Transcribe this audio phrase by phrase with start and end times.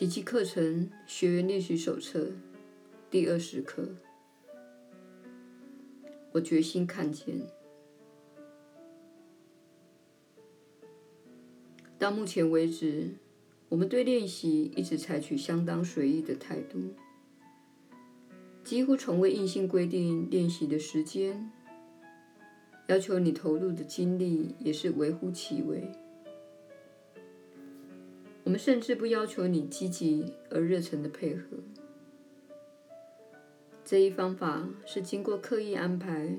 [0.00, 2.28] 奇迹课程学员练习手册
[3.10, 3.86] 第二十课。
[6.32, 7.38] 我决心看见。
[11.98, 13.10] 到目前为止，
[13.68, 16.78] 我们对练习一直采取相当随意的态度，
[18.64, 21.52] 几乎从未硬性规定练习的时间，
[22.86, 25.92] 要求你投入的精力也是微乎其微。
[28.50, 31.42] 我们甚至不要求你积极而热忱的配合。
[33.84, 36.36] 这一方法是经过刻意安排、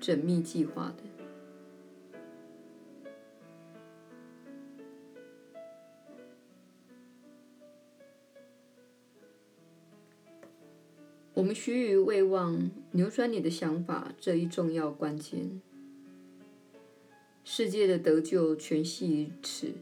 [0.00, 1.02] 缜密计划的。
[11.34, 15.60] 我们须臾未忘扭转你的想法这一重要关键。
[17.44, 19.74] 世界的得救全系于此。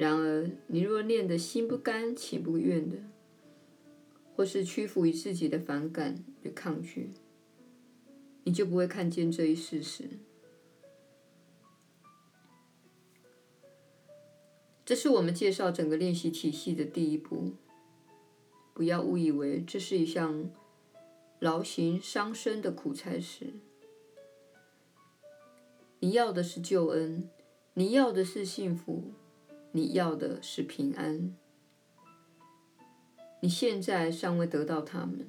[0.00, 2.96] 然而，你若练得心不甘情不愿的，
[4.34, 7.10] 或是屈服于自己的反感与抗拒，
[8.44, 10.04] 你就不会看见这一事实。
[14.86, 17.52] 这是我们介绍整个练习体系的第一步。
[18.72, 20.50] 不要误以为这是一项
[21.40, 23.52] 劳形伤身的苦差事。
[25.98, 27.28] 你要的是救恩，
[27.74, 29.12] 你要的是幸福。
[29.72, 31.32] 你要的是平安，
[33.40, 35.24] 你现在尚未得到它们，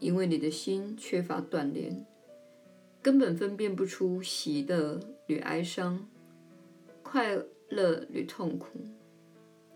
[0.00, 2.04] 因为你的心缺乏锻炼，
[3.00, 6.08] 根本分辨不出喜乐与哀伤、
[7.02, 7.38] 快
[7.68, 8.80] 乐与痛苦、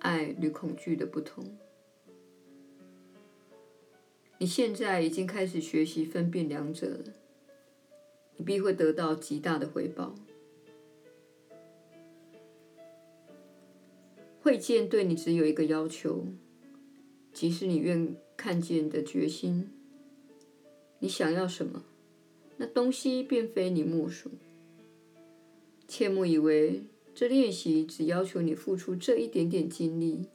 [0.00, 1.44] 爱与恐惧的不同。
[4.38, 7.04] 你现在已经开始学习分辨两者了，
[8.36, 10.16] 你必会得到极大的回报。
[14.48, 16.24] 会见对你只有一个要求，
[17.34, 19.68] 即是你愿看见的决心。
[21.00, 21.84] 你想要什么，
[22.56, 24.30] 那东西便非你莫属。
[25.86, 30.30] 切莫以为这练习只要求你付出这一点点精力，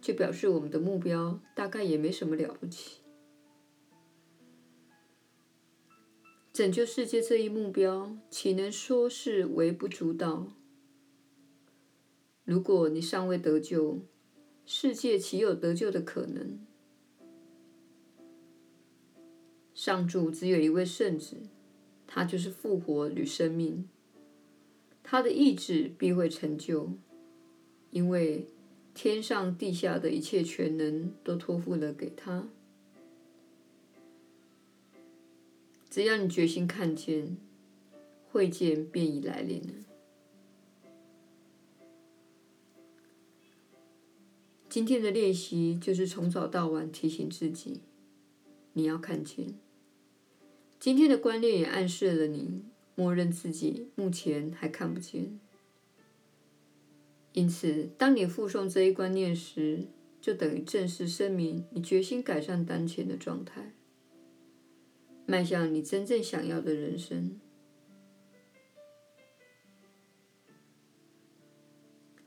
[0.00, 2.98] 就表示我们的目标大概也没什么了不起。
[6.52, 10.46] 拯救世界这一目标，岂能说是微不足道？
[12.50, 14.00] 如果你尚未得救，
[14.66, 16.58] 世界岂有得救的可能？
[19.72, 21.36] 上主只有一位圣子，
[22.08, 23.88] 他就是复活与生命。
[25.04, 26.90] 他的意志必会成就，
[27.92, 28.48] 因为
[28.94, 32.48] 天上地下的一切权能都托付了给他。
[35.88, 37.36] 只要你决心看见，
[38.32, 39.89] 会见便已来临了。
[44.70, 47.80] 今天的练习就是从早到晚提醒自己，
[48.74, 49.58] 你要看见。
[50.78, 52.62] 今天的观念也暗示了你，
[52.94, 55.40] 默认自己目前还看不见。
[57.32, 59.88] 因此，当你附送这一观念时，
[60.20, 63.72] 就等于正式声明你决心改善当前的状态，
[65.26, 67.40] 迈向你真正想要的人生。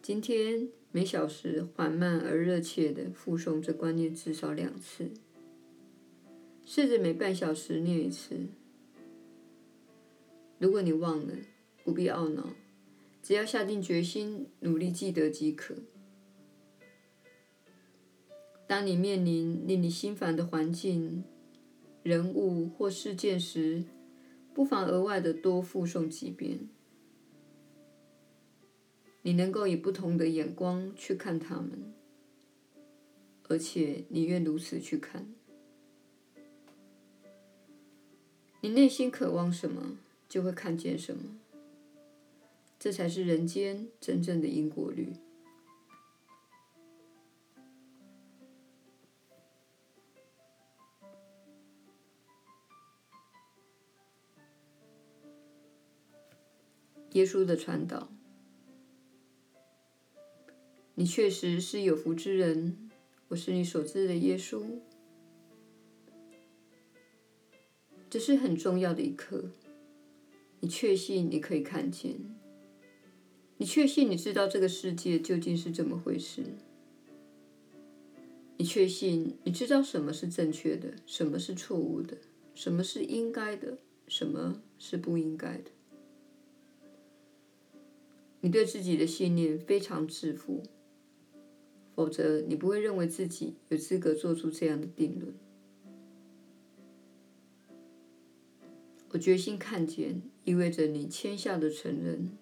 [0.03, 0.68] 今天。
[0.96, 5.09] 每小时缓慢而热切地复诵这观念至少两次，
[6.64, 8.42] 试着每半小时念一次。
[10.59, 11.34] 如果你忘了，
[11.84, 12.47] 不必懊恼，
[13.24, 15.74] 只要下定决心，努力记得即可。
[18.68, 21.24] 当你面临令你心烦的环境、
[22.03, 23.84] 人物或事件时，
[24.53, 26.69] 不妨额外的多复诵几遍。
[29.26, 31.94] 你能够以不同的眼光去看他们，
[33.48, 35.25] 而且你愿如此去看。
[38.60, 39.98] 你内心渴望什么，
[40.28, 41.38] 就会看见什么。
[42.78, 45.14] 这才是人间真正的因果律。
[57.12, 58.10] 耶稣的传导。
[60.95, 62.78] 你确实是有福之人，
[63.30, 64.63] 我是你所知的耶稣。
[68.12, 69.50] 这是很重要的一刻。
[70.60, 72.13] 你确信你可以看见？
[73.57, 76.44] 你确信你知道这个世界究竟是怎么回事？
[78.57, 82.16] 你确信你知道什么是正确的，什么是错误的，
[82.54, 85.72] 什么是应该的，什么是不应该的？
[88.42, 90.62] 你对自己的信念非常自负。
[91.95, 95.34] 否则你不会认为自己有资格做出这样的定论。
[99.10, 102.36] 我决心看见，意味着你签下的承认，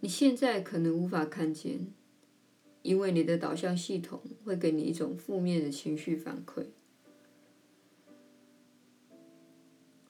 [0.00, 1.86] 你现在可能无法看见，
[2.82, 6.66] 因为你的导向系统会给你一种负面的情绪反馈。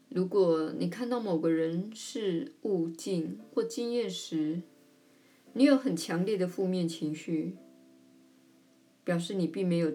[0.09, 4.63] 如果你看到某个人、事物、境或经验时，
[5.53, 7.57] 你有很强烈的负面情绪，
[9.05, 9.93] 表示你并没有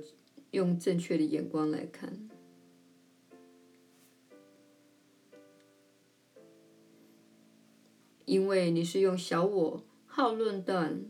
[0.52, 2.28] 用正确的眼光来看，
[8.26, 11.06] 因为你是用小我好论断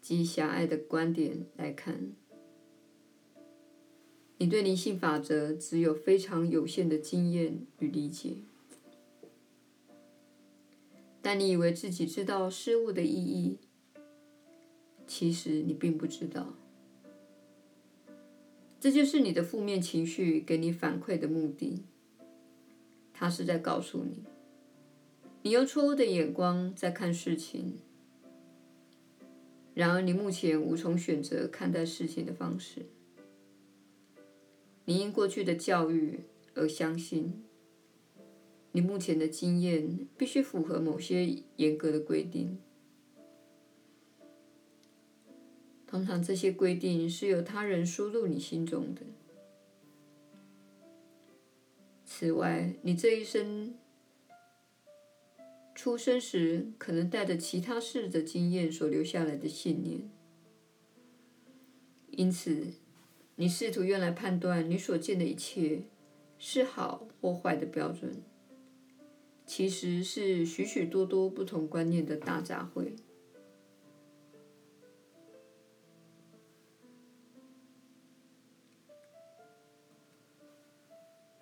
[0.00, 2.12] 及狭隘的观点来看。
[4.38, 8.36] 你对灵性法则只有非常有限的经验与理解，
[11.20, 13.58] 但你以为自己知道事物的意义，
[15.08, 16.54] 其实你并不知道。
[18.80, 21.82] 这就是你的负面情绪给你反馈的目的，
[23.12, 24.22] 他是在告诉你，
[25.42, 27.78] 你用错误的眼光在看事情，
[29.74, 32.86] 然而你目前无从选择看待事情的方式。
[34.84, 36.20] 你因过去的教育
[36.54, 37.42] 而相信，
[38.70, 42.58] 你目前的经验必须符合某些严格的规定。
[45.88, 49.02] 通常这些规定是由他人输入你心中的。
[52.04, 53.74] 此外，你这一生
[55.74, 60.08] 出生时可能带着其他事的经验所留下来的信念，
[62.10, 62.74] 因此。
[63.40, 65.82] 你试图用来判断你所见的一切
[66.40, 68.20] 是好或坏的标准，
[69.46, 72.94] 其实是许许多多不同观念的大杂烩。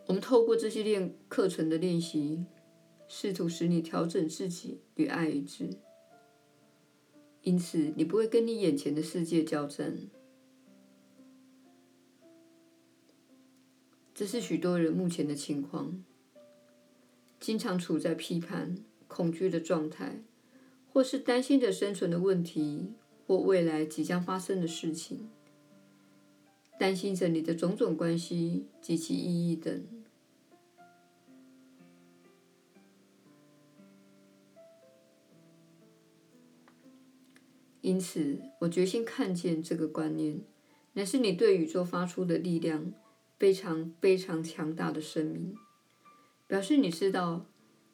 [0.07, 2.45] 我们透过这些练课程的练习，
[3.09, 5.69] 试图使你调整自己与爱一致，
[7.43, 9.99] 因此你不会跟你眼前的世界交战。
[14.15, 16.03] 这是许多人目前的情况，
[17.41, 20.23] 经常处在批判、恐惧的状态，
[20.93, 22.93] 或是担心着生存的问题，
[23.27, 25.29] 或未来即将发生的事情，
[26.79, 29.85] 担心着你的种种关系及其意义等。
[37.87, 40.41] 因此，我决心看见这个观念，
[40.95, 42.93] 乃是你对宇宙发出的力量。
[43.39, 45.55] 非常非常强大的声明，
[46.47, 47.45] 表示你知道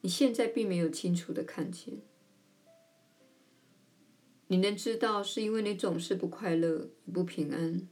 [0.03, 2.01] 你现在并没有清楚的看见。
[4.47, 7.89] 你能知道，是因为你总是不快乐不平安。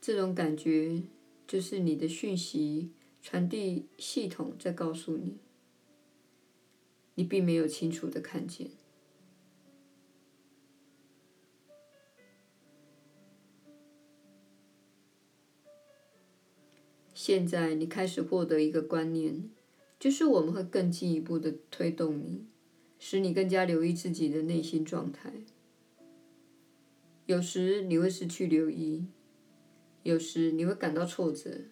[0.00, 1.02] 这种感觉
[1.44, 5.38] 就是你的讯息传递系统在告诉你，
[7.16, 8.70] 你并没有清楚的看见。
[17.26, 19.50] 现在你开始获得一个观念，
[19.98, 22.44] 就是我们会更进一步的推动你，
[23.00, 25.32] 使你更加留意自己的内心状态。
[27.24, 29.06] 有时你会失去留意，
[30.04, 31.62] 有时你会感到挫折。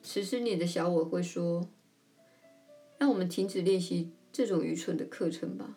[0.00, 1.68] 此时你的小我会说
[2.98, 5.76] ：“让我们停止练习这种愚蠢的课程吧。”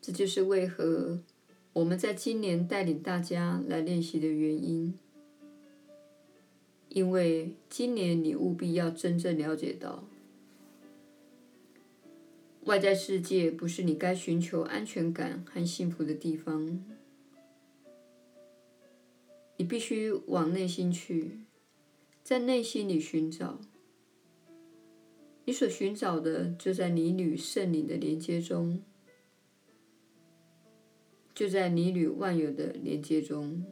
[0.00, 1.18] 这就是为何
[1.72, 4.96] 我们在今年带领大家来练习的原因。
[6.94, 10.04] 因为今年你务必要真正了解到，
[12.64, 16.84] 外在世界不是你该寻求安全感和幸福的地方。
[19.56, 21.38] 你必须往内心去，
[22.22, 23.58] 在内心里寻找。
[25.46, 28.82] 你所寻找的就在你与圣灵的连接中，
[31.34, 33.64] 就在你与万有的连接中。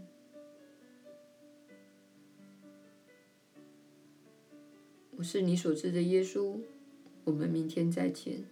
[5.21, 6.57] 我是你所知的耶稣，
[7.25, 8.43] 我们明天再见。